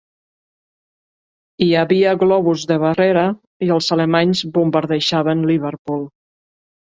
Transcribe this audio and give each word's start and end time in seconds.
Hi 1.65 1.67
havia 1.81 2.13
globus 2.23 2.63
de 2.71 2.77
barrera 2.85 3.27
i 3.67 3.69
els 3.77 3.91
Alemanys 3.97 4.43
bombardejaven 4.57 5.45
Liverpool. 5.53 6.03